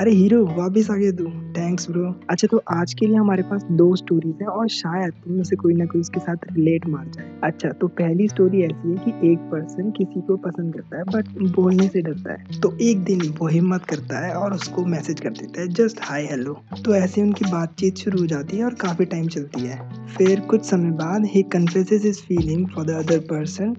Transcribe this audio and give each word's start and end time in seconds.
अरे 0.00 0.10
हीरो, 0.10 0.44
वापस 0.46 0.90
आ 0.90 0.94
गया 0.94 1.10
तू। 1.10 1.24
थैंक्स 1.52 1.88
ब्रो 1.90 2.08
अच्छा 2.30 2.48
तो 2.50 2.60
आज 2.70 2.92
के 2.94 3.06
लिए 3.06 3.16
हमारे 3.16 3.42
पास 3.42 3.62
दो 3.72 3.84
स्टोरीज 3.96 4.40
हैं 4.42 4.48
और 4.48 4.68
शायद 4.68 5.12
तुम 5.24 5.34
में 5.34 5.44
से 5.44 5.56
कोई 5.56 5.74
ना 5.74 5.84
कोई 5.84 6.00
उसके 6.00 6.20
साथ 6.20 6.44
रिलेट 6.52 6.86
मार 6.86 7.06
जाए। 7.06 7.30
अच्छा 7.44 7.68
तो 7.70 7.88
पहली 8.00 8.26
स्टोरी 8.28 8.60
ऐसी 8.62 8.88
है 8.88 8.96
कि 9.04 9.30
एक 9.30 9.38
पर्सन 9.52 9.90
किसी 9.90 10.20
को 10.20 10.36
पसंद 10.36 10.74
करता 10.74 10.96
है 10.96 11.04
बट 11.04 11.28
बोलने 11.54 11.86
से 11.88 12.02
डरता 12.02 12.32
है। 12.32 12.60
तो 12.60 12.76
एक 12.80 13.02
दिन 13.04 13.22
वो 13.38 13.48
हिम्मत 13.48 13.84
करता 13.84 14.18
है 14.26 14.34
और 14.34 14.54
उसको 14.54 14.84
मैसेज 14.86 15.20
कर 15.20 15.30
देता 15.30 15.60
है 15.60 15.68
जस्ट 15.70 16.00
हाय 16.02 16.26
हेलो 16.26 16.56
तो 16.84 16.94
ऐसे 16.94 17.22
उनकी 17.22 17.50
बातचीत 17.52 17.98
शुरू 17.98 18.20
हो 18.20 18.26
जाती 18.26 18.56
है 18.56 18.64
और 18.64 18.74
काफ़ी 18.82 19.04
टाइम 19.04 19.28
चलती 19.28 19.60
है। 19.60 19.78
फिर 20.08 20.40
कुछ 20.50 20.64
समय 20.64 20.90
बाद 20.98 21.24
ही 21.26 21.42
confesses 21.54 22.04
his 22.04 22.20
feeling 22.24 22.66
for 22.74 22.84
the 22.84 22.98
other 22.98 23.24
person 23.30 23.74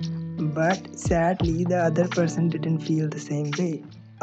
but 0.57 0.91
sadly 0.97 1.63
the 1.65 1.73
other 1.83 2.07
person 2.17 2.49
didn't 2.49 2.81
feel 2.81 3.07
the 3.07 3.17
same 3.19 3.45
way 3.59 3.71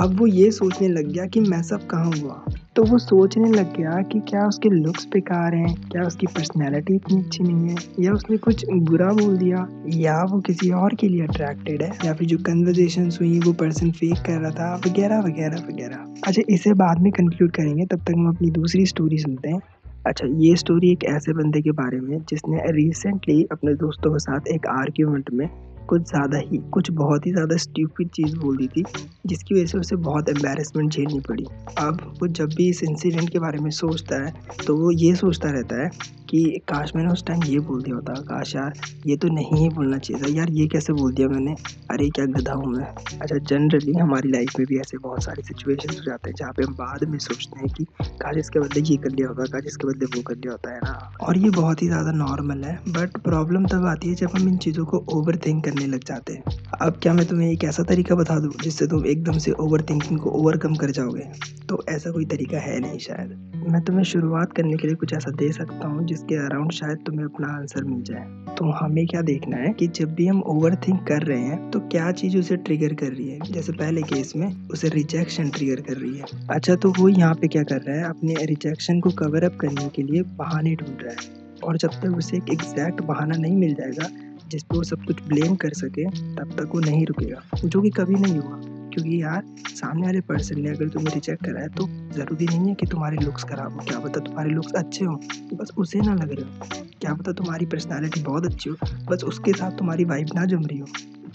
अब 0.00 0.20
वो 0.20 0.26
ये 0.26 0.50
सोचने 0.50 0.88
लग 0.88 1.12
गया 1.12 1.26
कि 1.26 1.40
मैं 1.40 1.62
सब 1.62 1.86
कहाँ 1.86 2.10
हुआ। 2.20 2.44
तो 2.76 2.82
वो 2.82 2.98
सोचने 2.98 3.50
लग 3.50 3.76
गया 3.76 4.02
कि 4.02 4.20
क्या 4.20 4.46
उसके 4.46 4.68
लुक्स 4.68 5.06
बेकार 5.06 5.54
हैं, 5.54 5.74
क्या 5.74 6.02
उसकी 6.02 6.26
पर्सनैलिटी 6.26 6.94
इतनी 6.94 7.22
अच्छी 7.22 7.44
नहीं 7.44 7.68
है, 7.68 7.76
या 8.00 8.12
उसने 8.12 8.36
कुछ 8.36 8.64
बुरा 8.72 9.12
बोल 9.12 9.36
दिया, 9.36 9.68
या 9.86 10.22
वो 10.22 10.40
किसी 10.40 10.70
और 10.70 10.94
के 10.94 11.08
लिए 11.08 11.22
अट्रैक्टेड 11.22 11.82
है, 11.82 11.92
या 12.04 12.14
फिर 12.14 12.28
जो 12.28 12.38
कन्वर्जेशन 12.38 13.10
हुई, 13.10 13.38
वो 13.38 13.52
पर्सन 13.52 13.90
फेक 13.90 14.16
कर 14.26 14.40
रहा 14.40 14.50
था, 14.50 14.76
वगैरह 14.76 15.20
वगैरह 15.20 15.56
वगैरह। 15.56 16.14
अच्छा 16.26 16.42
इसे 16.48 16.74
बाद 16.74 17.00
में 17.00 17.12
कंक्लूड 17.12 17.50
करेंगे, 17.50 17.86
तब 17.86 17.98
तक 17.98 18.12
हम 18.16 18.28
अपनी 18.28 18.50
दूसरी 18.50 18.86
स्टोरी 18.86 19.18
सुनते 19.18 19.48
हैं। 19.48 19.60
अच्छा 20.06 20.26
ये 20.30 20.56
स्टोरी 20.56 20.92
एक 20.92 21.04
ऐसे 21.04 21.32
बंदे 21.32 21.62
के 21.62 21.70
बारे 21.70 22.00
में 22.00 22.18
जिसने 22.18 22.72
रिसेंटली 22.72 23.46
अपने 23.52 23.74
दोस्तों 23.74 24.12
के 24.12 24.18
साथ 24.18 24.40
एक 24.48 24.66
आर्ग्यूमेंट 24.66 25.30
में 25.32 25.73
कुछ 25.88 26.02
ज़्यादा 26.02 26.38
ही, 26.38 26.58
कुछ 26.70 26.90
बहुत 26.90 27.26
ही 27.26 27.32
ज़्यादा 27.32 27.56
स्ट्यूपिड 27.56 28.08
चीज़ 28.08 28.36
बोल 28.36 28.56
दी 28.56 28.66
थी, 28.68 28.84
जिसकी 29.26 29.54
वजह 29.54 29.66
से 29.66 29.78
उसे 29.78 29.96
बहुत 29.96 30.28
एम्बेरसमेंट 30.28 30.92
झेलनी 30.92 31.20
पड़ी। 31.20 31.44
अब 31.78 32.00
वो 32.20 32.26
जब 32.28 32.54
भी 32.54 32.68
इस 32.68 32.82
इंसिडेंट 32.84 33.30
के 33.30 33.38
बारे 33.38 33.58
में 33.58 33.70
सोचता 33.70 34.24
है 34.24 34.32
तो 34.66 34.76
वो 34.76 34.90
ये 34.90 35.14
सोचता 35.14 35.50
रहता 35.50 35.82
है 35.82 35.90
कि 36.30 36.42
काश 36.68 36.92
मैंने 36.96 37.12
उस 37.12 37.24
टाइम 37.26 37.42
ये 37.44 37.58
बोल 37.60 37.82
दिया 37.82 37.96
होता, 37.96 38.12
काश 38.22 38.54
यार 38.56 38.72
ये 39.06 39.16
तो 39.16 39.28
नहीं 39.28 39.58
ही 39.58 39.68
बोलना 39.68 39.98
चाहिए 39.98 40.22
था। 40.22 40.28
यार 40.36 40.50
ये 40.50 40.66
कैसे 40.66 40.92
बोल 40.92 41.12
दिया 41.14 41.28
मैंने? 41.28 41.54
अरे 41.90 42.08
क्या 42.10 42.24
गधा 42.26 42.52
हूँ 42.52 42.72
मैं। 42.72 42.84
अच्छा 43.18 43.38
जनरली 43.38 43.92
हमारी 43.92 44.30
लाइफ 44.30 44.58
में 44.58 44.66
भी 44.66 44.78
ऐसे 44.78 44.98
बहुत 44.98 45.24
सारे 45.24 45.42
सिचुएशन 45.42 45.94
हो 45.94 46.04
जाते 46.04 46.30
हैं 46.30 46.36
जहाँ 46.38 46.52
पे 46.52 46.62
हम 46.62 46.74
बाद 46.74 47.04
में 47.04 47.18
सोचते 47.18 47.60
हैं 47.60 47.68
कि 47.68 47.84
काश 48.00 48.36
इसके 48.36 48.60
बदले 48.60 48.82
ये 48.82 48.96
कर 48.96 49.10
लिया 49.10 49.28
होता, 49.28 49.44
काश 49.44 49.64
इसके 49.66 49.88
बदले 49.88 50.06
वो 50.16 50.22
कर 50.22 50.34
लिया 50.34 50.52
होता, 50.52 50.74
है 50.74 50.80
ना? 50.84 51.12
और 51.22 51.38
ये 51.38 51.50
बहुत 51.50 51.82
ही 51.82 51.86
ज़्यादा 51.86 52.12
नॉर्मल 52.12 52.64
है 52.64 52.74
बट 52.88 53.18
प्रॉब्लम 53.22 53.66
तब 53.66 53.86
आती 53.86 54.08
है 54.08 54.14
जब 54.14 54.36
हम 54.36 54.48
इन 54.48 54.56
चीज़ों 54.56 54.84
को 54.84 55.04
ओवर 55.12 55.36
थिंक 55.36 55.64
करने 55.64 55.86
लग 55.86 56.04
जाते 56.04 56.32
हैं। 56.32 56.42
अब 56.80 56.98
क्या 57.02 57.12
मैं 57.14 57.26
तुम्हें 57.26 57.50
एक 57.50 57.64
ऐसा 57.64 57.82
तरीका 57.82 58.14
बता 58.14 58.38
दूँ 58.38 58.52
जिससे 58.62 58.86
तुम 58.86 59.06
एकदम 59.06 59.38
से 59.38 59.52
ओवर 59.60 59.82
थिंकिंग 59.82 60.20
को 60.20 60.30
ओवरकम 60.30 60.74
कर 60.74 60.90
जाओगे? 60.90 61.30
तो 61.68 61.82
ऐसा 61.88 62.10
कोई 62.10 62.24
तरीका 62.24 62.58
है 62.58 62.78
नहीं 62.80 62.98
शायद। 62.98 63.52
मैं 63.68 63.80
तुम्हें 63.84 64.04
शुरुआत 64.04 64.52
करने 64.52 64.76
के 64.76 64.86
लिए 64.86 64.96
कुछ 64.96 65.12
ऐसा 65.14 65.30
दे 65.30 65.50
सकता 65.52 65.88
हूँ 65.88 66.04
जिसके 66.14 66.34
अराउंड 66.36 66.72
शायद 66.72 66.98
तुम्हें 67.06 67.24
अपना 67.24 67.48
आंसर 67.48 67.84
मिल 67.84 68.02
जाए। 68.02 68.24
तो 68.54 68.70
हमें 68.70 69.06
क्या 69.06 69.20
देखना 69.22 69.56
है 69.56 69.72
कि 69.72 69.86
जब 69.88 70.14
भी 70.14 70.26
हम 70.26 70.42
ओवर 70.42 70.74
थिंक 70.78 71.00
कर 71.06 71.22
रहे 71.22 71.40
हैं 71.40 71.70
तो 71.70 71.80
क्या 71.80 72.10
चीज़ 72.12 72.36
उसे 72.38 72.56
ट्रिगर 72.56 72.94
कर 72.94 73.06
रही 73.06 73.28
है? 73.28 73.38
जैसे 73.50 73.72
पहले 73.72 74.02
केस 74.02 74.32
में 74.36 74.68
उसे 74.68 74.88
रिजेक्शन 74.88 75.48
ट्रिगर 75.50 75.80
कर 75.80 75.96
रही 75.96 76.18
है। 76.18 76.46
अच्छा 76.50 76.74
तो 76.74 76.92
वो 76.98 77.08
यहाँ 77.08 77.34
पे 77.34 77.48
क्या 77.48 77.62
कर 77.62 77.80
रहा 77.80 77.96
है? 77.96 78.04
अपने 78.04 78.34
रिजेक्शन 78.44 79.00
को 79.00 79.10
कवर 79.10 79.44
अप 79.44 79.56
करने 79.56 79.88
के 79.88 80.02
लिए 80.02 80.22
बहाने 80.22 80.74
ढूंढ 80.74 81.02
रहा 81.02 81.12
है। 81.12 81.42
और 81.64 81.76
जब 81.76 81.90
तक 82.02 82.16
उसे 82.18 82.36
एक 82.36 82.52
एग्जैक्ट 82.52 83.00
बहाना 83.00 83.36
नहीं 83.36 83.56
मिल 83.56 83.74
जाएगा 83.74 84.08
जिस 84.48 84.62
पर 84.62 84.76
वो 84.76 84.82
सब 84.82 85.04
कुछ 85.04 85.22
ब्लेम 85.28 85.54
कर 85.54 85.72
सके, 85.72 86.04
तब 86.36 86.56
तक 86.58 86.70
वो 86.74 86.80
नहीं 86.80 87.06
रुकेगा, 87.06 87.42
जो 87.64 87.80
कि 87.82 87.90
कभी 87.90 88.14
नहीं 88.14 88.38
हुआ। 88.38 88.60
क्योंकि 88.94 89.22
यार, 89.22 89.42
सामने 89.68 90.06
वाले 90.06 90.20
पर्सन 90.20 90.60
ने 90.60 90.70
अगर 90.70 90.88
तुम्हें 90.88 91.14
रिजेक्ट 91.14 91.44
करा 91.46 91.60
है 91.60 91.68
तो 91.68 91.86
ज़रूरी 92.14 92.46
नहीं 92.46 92.68
है 92.68 92.74
कि 92.74 92.86
तुम्हारे 92.86 93.16
लुक्स 93.16 93.44
खराब 93.44 93.72
हो। 93.72 93.80
क्या 93.80 93.98
पता 93.98 94.20
तुम्हारे 94.20 94.50
लुक्स 94.50 94.72
अच्छे 94.72 95.04
हो 95.04 95.14
बस 95.54 95.72
उसे 95.78 96.00
ना 96.00 96.14
लग 96.14 96.32
रहे 96.32 96.44
हो। 96.44 96.84
क्या 97.00 97.14
पता 97.14 97.32
तुम्हारी 97.32 97.66
पर्सनैलिटी 97.66 98.22
बहुत 98.22 98.46
अच्छी 98.46 98.70
हो, 98.70 98.76
बस 99.10 99.24
उसके 99.24 99.52
साथ 99.52 99.70
तुम्हारी 99.70 100.04
वाइब 100.04 100.28
ना 100.34 100.44
जम 100.44 100.62
रही 100.62 100.78
हो। 100.78 100.86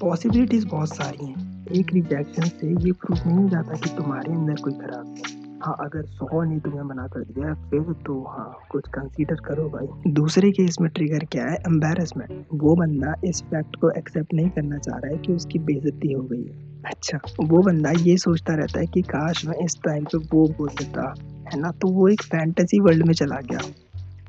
पॉसिबिलिटीज़ 0.01 0.67
बहुत 0.67 0.95
सारी 0.95 1.25
हैं। 1.25 1.65
एक 1.71 1.93
रिजेक्शन 1.93 2.43
से 2.43 2.67
ये 2.85 2.91
प्रूफ 2.91 3.27
नहीं 3.27 3.37
हो 3.37 3.49
जाता 3.49 3.73
कि 3.73 3.89
तुम्हारे 3.89 4.33
अंदर 4.33 4.61
कोई 4.61 4.73
खराब 4.73 5.07
है। 5.07 5.37
हाँ 5.63 5.75
अगर 5.79 6.05
सौ 6.05 6.43
ने 6.43 6.59
तुम्हें 6.59 6.81
मना 6.81 7.07
कर 7.07 7.19
दिया 7.19 7.53
फिर 7.53 7.93
तो 8.05 8.21
हाँ 8.23 8.59
कुछ 8.71 8.87
कंसीडर 8.87 9.35
करो 9.35 9.69
भाई। 9.69 10.11
दूसरे 10.13 10.51
केस 10.51 10.77
में 10.81 10.89
ट्रिगर 10.91 11.25
क्या 11.25 11.45
है? 11.45 11.55
एम्बेरसमेंट 11.67 12.45
वो 12.53 12.75
बंदा 12.75 13.13
इस 13.23 13.41
फैक्ट 13.41 13.75
को 13.75 13.91
एक्सेप्ट 13.91 14.33
नहीं 14.33 14.49
करना 14.49 14.77
चाह 14.77 14.97
रहा 14.97 15.11
है 15.11 15.17
कि 15.17 15.33
उसकी 15.33 15.59
बेजती 15.59 16.13
हो 16.13 16.23
गई 16.23 16.43
है। 16.43 16.68
अच्छा 16.85 17.19
वो 17.39 17.61
बंदा 17.61 17.91
ये 17.91 18.17
सोचता 18.17 18.53
रहता 18.53 18.79
है 18.79 18.85
कि 18.85 19.01
काश 19.01 19.45
मैं 19.45 19.65
इस 19.65 19.75
टाइम 19.75 20.03
पे 20.03 20.17
वो 20.17 20.47
बोल 20.47 20.67
देता, 20.67 21.13
है 21.53 21.59
ना? 21.59 21.71
तो 21.71 21.87
वो 21.87 22.07
एक 22.07 22.21
फैंटेसी 22.21 22.79
वर्ल्ड 22.79 23.05
में 23.05 23.13
चला 23.13 23.35
गया। 23.35 23.59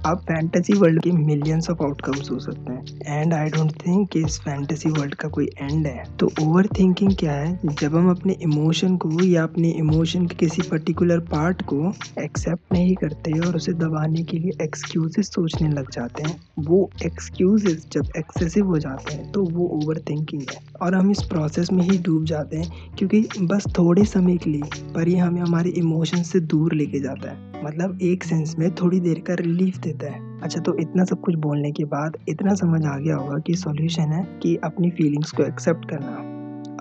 अब 0.07 0.19
फैंटेसी 0.19 0.73
वर्ल्ड 0.73 1.03
के 1.03 1.11
मिलियंस 1.13 1.71
ऑफ़ 1.71 1.83
आउटकम्स 1.83 2.31
हो 2.31 2.39
सकते 2.39 2.73
हैं। 2.73 3.19
एंड 3.19 3.35
आई 3.35 3.49
डोंट 3.49 3.73
थिंक 3.73 4.09
कि 4.11 4.25
इस 4.25 4.41
फैंटेसी 4.41 4.89
वर्ल्ड 4.89 5.15
का 5.15 5.29
कोई 5.29 5.47
एंड 5.47 5.87
है। 5.87 6.05
तो 6.17 6.31
ओवर 6.41 6.67
थिंकिंग 6.67 7.17
क्या 7.17 7.33
है? 7.33 7.61
जब 7.65 7.97
हम 7.97 8.11
अपने 8.11 8.33
इमोशन 8.33 8.97
को 8.97 9.25
या 9.25 9.43
अपने 9.43 9.71
इमोशन 9.71 10.27
के 10.27 10.35
किसी 10.35 10.63
पर्टिकुलर 10.63 11.19
पार्ट 11.19 11.63
को 11.63 11.93
एक्सेप्ट 12.19 12.73
नहीं 12.73 12.95
करते 12.95 13.39
और 13.39 13.57
उसे 13.57 13.73
दबाने 13.73 14.23
के 14.23 14.39
लिए 14.39 14.65
एक्सक्यूजेस 14.65 15.33
सोचने 15.33 15.69
लग 15.69 15.91
जाते 15.91 16.23
हैं, 16.23 16.43
वो 16.59 16.91
एक्सक्यूजेस 17.07 17.87
जब 17.93 18.09
एक्सेसिव 18.19 18.67
हो 18.67 18.79
जाते 18.79 19.15
हैं 19.15 19.33
तो 19.33 19.45
वो 19.45 19.69
ओवर 19.69 19.99
थिंकिंग 19.99 20.43
है। 20.43 20.70
और 20.83 20.95
हम 20.95 21.11
इस 21.11 21.23
प्रोसेस 21.23 21.73
में 21.73 21.83
ही 21.85 21.99
डूब 21.99 22.25
जाते 22.25 22.57
हैं, 22.57 22.95
क्योंकि 22.99 23.21
बस 23.43 23.67
थोड़े 23.79 24.05
समय 24.07 24.37
के 24.37 24.51
लिए 24.51 24.93
पर 24.95 25.09
ये 25.09 25.17
हमें 25.17 25.41
हमारे 25.41 25.71
इमोशन 25.71 26.23
से 26.23 26.41
दूर 26.41 26.75
लेके 26.75 27.01
जाता 27.01 27.31
है। 27.31 27.65
मतलब 27.65 27.99
एक 28.03 28.25
सेंस 28.25 28.55
में 28.59 28.71
थोड़ी 28.75 29.01
देर 29.01 29.19
का 29.21 29.35
रिलीफ 29.35 29.79
देता 29.79 30.13
है। 30.13 30.29
अच्छा 30.41 30.61
तो 30.61 30.77
इतना 30.79 31.05
सब 31.05 31.21
कुछ 31.21 31.35
बोलने 31.39 31.71
के 31.73 31.85
बाद 31.87 32.17
इतना 32.29 32.55
समझ 32.55 32.85
आ 32.85 32.97
गया 32.99 33.17
होगा 33.17 33.39
कि 33.39 33.55
सॉल्यूशन 33.57 34.13
है 34.13 34.25
कि 34.43 34.57
अपनी 34.65 34.91
फीलिंग्स 34.91 35.31
को 35.31 35.43
एक्सेप्ट 35.43 35.91
करना। 35.91 36.27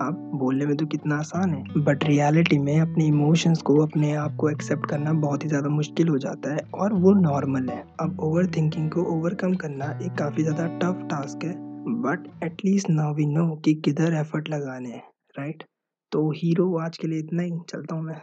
अब 0.00 0.30
बोलने 0.34 0.66
में 0.66 0.76
तो 0.76 0.86
कितना 0.86 1.16
आसान 1.16 1.50
है 1.50 1.82
बट 1.84 2.04
रियलिटी 2.04 2.58
में 2.58 2.80
अपने 2.80 3.06
इमोशंस 3.06 3.62
को, 3.62 3.76
अपने 3.76 4.12
आप 4.14 4.36
को 4.36 4.50
एक्सेप्ट 4.50 4.86
करना 4.86 5.12
बहुत 5.14 5.44
ही 5.44 5.48
ज़्यादा 5.48 5.68
मुश्किल 5.68 6.08
हो 6.08 6.18
जाता 6.18 6.54
है 6.54 6.60
और 6.74 6.92
वो 6.94 7.12
नॉर्मल 7.14 7.68
है। 7.68 7.82
अब 8.00 8.20
ओवर 8.20 8.46
थिंकिंग 8.56 8.90
को 8.90 9.02
ओवरकम 9.16 9.54
करना 9.54 9.98
एक 10.02 10.12
काफ़ी 10.12 10.42
ज़्यादा 10.42 10.66
टफ 10.78 11.06
टास्क 11.10 11.44
है। 11.44 11.69
But 11.80 12.26
at least 12.44 12.88
now 12.90 13.14
we 13.14 13.24
know 13.26 13.56
कि 13.56 13.74
किधर 13.74 14.14
एफर्ट 14.14 14.48
लगाने 14.48 14.88
हैं 14.88 15.02
राइट 15.38 15.62
तो 16.12 16.30
हीरो 16.30 16.76
आज 16.78 16.98
के 16.98 17.08
लिए 17.08 17.18
इतना 17.18 17.42
ही, 17.42 17.50
चलता 17.70 17.94
हूँ 17.94 18.02
मैं। 18.02 18.20